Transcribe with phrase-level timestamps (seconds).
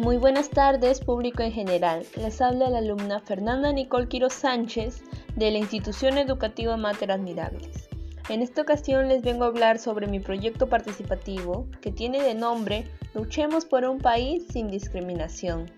[0.00, 2.06] Muy buenas tardes, público en general.
[2.16, 5.02] Les habla la alumna Fernanda Nicole Quiro Sánchez
[5.36, 7.90] de la Institución Educativa Mater Admirables.
[8.30, 12.90] En esta ocasión les vengo a hablar sobre mi proyecto participativo que tiene de nombre
[13.12, 15.70] Luchemos por un país sin discriminación.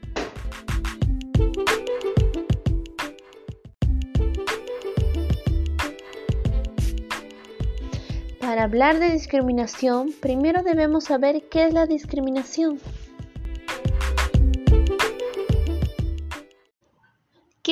[8.39, 12.79] Para hablar de discriminación, primero debemos saber qué es la discriminación.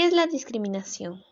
[0.00, 1.22] ¿Qué es la discriminación?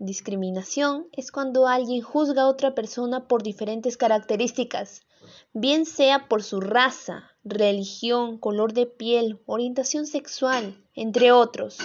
[0.00, 5.02] Discriminación es cuando alguien juzga a otra persona por diferentes características,
[5.52, 11.78] bien sea por su raza, religión, color de piel, orientación sexual, entre otros.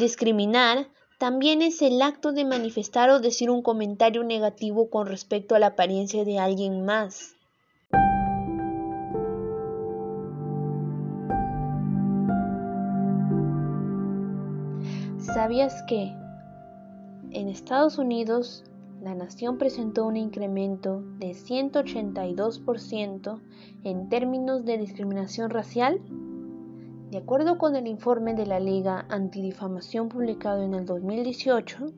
[0.00, 5.58] Discriminar también es el acto de manifestar o decir un comentario negativo con respecto a
[5.58, 7.34] la apariencia de alguien más.
[15.36, 16.16] ¿Sabías que
[17.30, 18.64] en Estados Unidos
[19.02, 23.40] la nación presentó un incremento de 182%
[23.84, 26.00] en términos de discriminación racial?
[27.10, 31.92] De acuerdo con el informe de la Liga Antidifamación publicado en el 2018,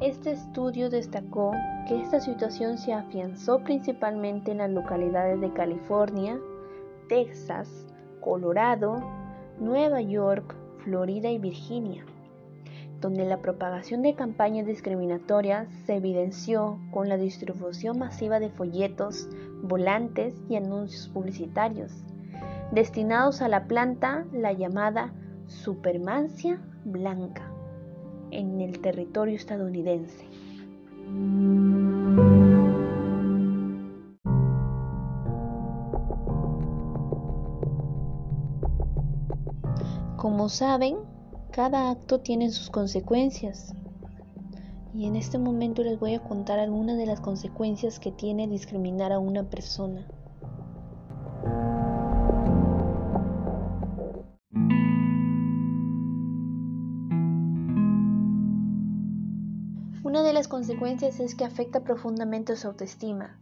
[0.00, 1.52] este estudio destacó
[1.86, 6.40] que esta situación se afianzó principalmente en las localidades de California,
[7.08, 7.86] Texas,
[8.20, 8.96] Colorado,
[9.60, 12.04] Nueva York, Florida y Virginia,
[13.00, 19.28] donde la propagación de campañas discriminatorias se evidenció con la distribución masiva de folletos,
[19.62, 21.92] volantes y anuncios publicitarios
[22.70, 25.12] destinados a la planta la llamada
[25.46, 27.50] supermancia blanca
[28.30, 30.26] en el territorio estadounidense.
[40.16, 40.96] Como saben,
[41.58, 43.74] cada acto tiene sus consecuencias.
[44.94, 49.10] Y en este momento les voy a contar algunas de las consecuencias que tiene discriminar
[49.10, 50.06] a una persona.
[60.04, 63.40] Una de las consecuencias es que afecta profundamente su autoestima.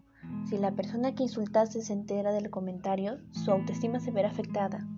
[0.49, 4.89] Si la persona que insultaste se entera del comentario, su autoestima se verá afectada.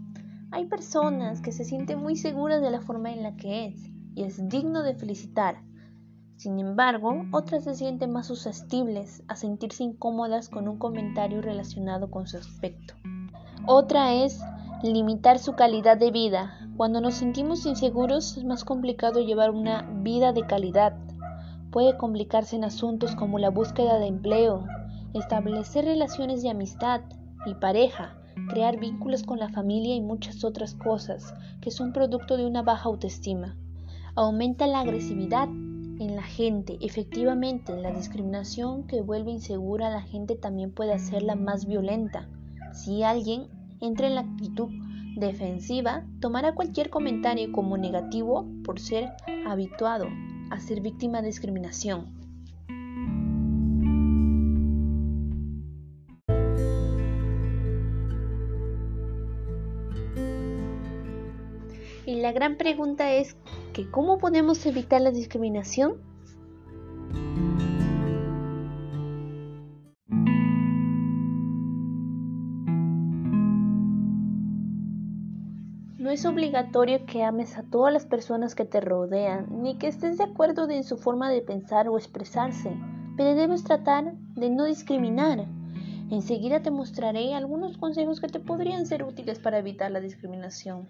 [0.50, 4.25] Hay personas que se sienten muy seguras de la forma en la que es y
[4.25, 5.62] es digno de felicitar.
[6.36, 12.26] Sin embargo, otras se sienten más susceptibles a sentirse incómodas con un comentario relacionado con
[12.26, 12.94] su aspecto.
[13.66, 14.41] Otra es
[14.82, 16.69] limitar su calidad de vida.
[16.76, 20.97] Cuando nos sentimos inseguros es más complicado llevar una vida de calidad
[21.70, 24.66] puede complicarse en asuntos como la búsqueda de empleo,
[25.15, 27.03] establecer relaciones de amistad
[27.47, 32.47] y pareja, crear vínculos con la familia y muchas otras cosas que son producto de
[32.47, 33.56] una baja autoestima.
[34.15, 36.78] Aumenta la agresividad en la gente.
[36.81, 42.28] Efectivamente, la discriminación que vuelve insegura a la gente también puede hacerla más violenta.
[42.72, 43.48] Si alguien
[43.81, 44.69] entra en la actitud
[45.16, 49.10] defensiva, tomará cualquier comentario como negativo por ser
[49.47, 50.06] habituado
[50.50, 52.18] a ser víctima de discriminación.
[62.09, 63.37] Y la gran pregunta es
[63.75, 66.01] que ¿cómo podemos evitar la discriminación?
[75.99, 80.17] No es obligatorio que ames a todas las personas que te rodean, ni que estés
[80.17, 82.75] de acuerdo en su forma de pensar o expresarse,
[83.19, 85.45] pero debes tratar de no discriminar.
[86.11, 90.89] Enseguida te mostraré algunos consejos que te podrían ser útiles para evitar la discriminación.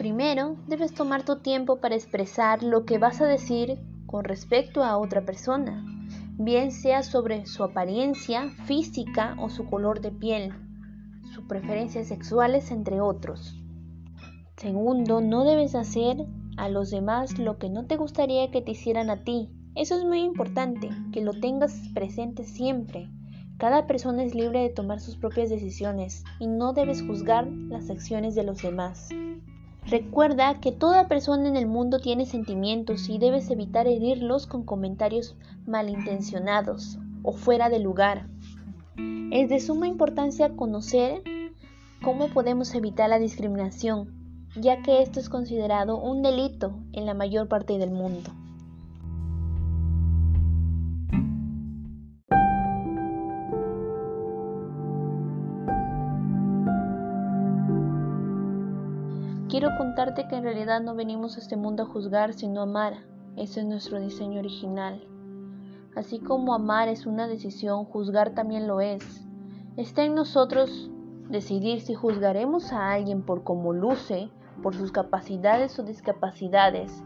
[0.00, 4.96] Primero, debes tomar tu tiempo para expresar lo que vas a decir con respecto a
[4.96, 5.84] otra persona,
[6.38, 10.54] bien sea sobre su apariencia física o su color de piel,
[11.34, 13.54] sus preferencias sexuales, entre otros.
[14.56, 16.16] Segundo, no debes hacer
[16.56, 19.50] a los demás lo que no te gustaría que te hicieran a ti.
[19.74, 23.10] Eso es muy importante, que lo tengas presente siempre.
[23.58, 28.34] Cada persona es libre de tomar sus propias decisiones y no debes juzgar las acciones
[28.34, 29.10] de los demás.
[29.86, 35.36] Recuerda que toda persona en el mundo tiene sentimientos y debes evitar herirlos con comentarios
[35.66, 38.26] malintencionados o fuera de lugar.
[39.30, 41.22] Es de suma importancia conocer
[42.02, 44.20] cómo podemos evitar la discriminación
[44.56, 48.30] ya que esto es considerado un delito en la mayor parte del mundo.
[59.60, 62.94] Quiero contarte que en realidad no venimos a este mundo a juzgar, sino a amar.
[63.36, 65.06] Ese es nuestro diseño original.
[65.94, 69.28] Así como amar es una decisión, juzgar también lo es.
[69.76, 70.90] Está en nosotros
[71.28, 74.30] decidir si juzgaremos a alguien por cómo luce,
[74.62, 77.04] por sus capacidades o discapacidades,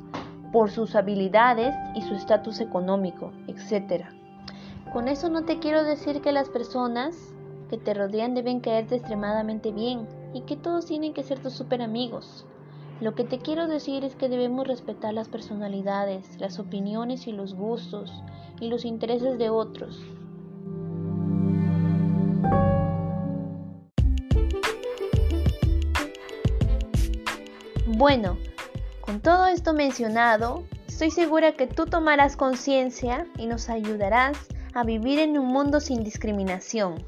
[0.53, 4.05] por sus habilidades y su estatus económico, etc.
[4.93, 7.17] Con eso no te quiero decir que las personas
[7.69, 11.81] que te rodean deben caerte extremadamente bien y que todos tienen que ser tus super
[11.81, 12.45] amigos.
[13.01, 17.55] Lo que te quiero decir es que debemos respetar las personalidades, las opiniones y los
[17.55, 18.13] gustos
[18.61, 20.05] y los intereses de otros.
[27.97, 28.37] Bueno,
[29.01, 34.37] con todo esto mencionado, estoy segura que tú tomarás conciencia y nos ayudarás
[34.75, 37.05] a vivir en un mundo sin discriminación.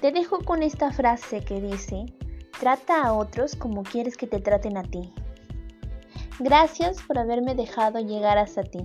[0.00, 2.06] Te dejo con esta frase que dice,
[2.58, 5.12] trata a otros como quieres que te traten a ti.
[6.38, 8.80] Gracias por haberme dejado llegar hasta ti.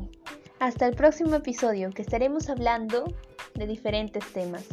[0.60, 3.06] Hasta el próximo episodio que estaremos hablando
[3.56, 4.66] de diferentes temas.